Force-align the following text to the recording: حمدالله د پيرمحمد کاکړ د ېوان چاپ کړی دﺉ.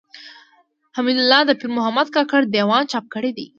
حمدالله 0.97 1.41
د 1.45 1.51
پيرمحمد 1.61 2.07
کاکړ 2.15 2.41
د 2.47 2.53
ېوان 2.61 2.83
چاپ 2.91 3.05
کړی 3.13 3.31
دﺉ. 3.35 3.47